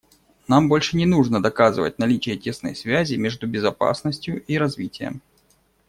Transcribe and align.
Нам 0.47 0.67
больше 0.67 0.97
не 0.97 1.05
нужно 1.05 1.43
доказывать 1.43 1.99
наличие 1.99 2.35
тесной 2.35 2.75
связи 2.75 3.17
между 3.17 3.45
безопасностью 3.45 4.43
и 4.43 4.57
развитием. 4.57 5.21